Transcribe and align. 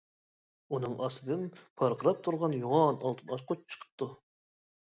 ئۇنىڭ 0.77 0.95
ئاستىدىن 1.07 1.43
پارقىراپ 1.81 2.23
تۇرغان 2.29 2.57
يوغان 2.65 2.89
ئالتۇن 3.05 3.37
ئاچقۇچ 3.37 3.63
چىقىپتۇ. 3.71 4.13